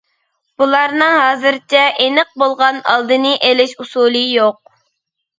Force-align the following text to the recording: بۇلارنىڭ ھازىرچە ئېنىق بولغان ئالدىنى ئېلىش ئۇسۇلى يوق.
بۇلارنىڭ 0.59 1.17
ھازىرچە 1.23 1.83
ئېنىق 2.05 2.31
بولغان 2.43 2.79
ئالدىنى 2.93 3.33
ئېلىش 3.49 3.75
ئۇسۇلى 3.85 4.23
يوق. 4.23 4.59